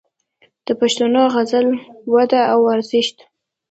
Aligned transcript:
د 0.65 0.67
پښتو 0.79 1.05
غزل 1.33 1.67
وده 2.13 2.41
او 2.53 2.61
ارزښت 2.75 3.17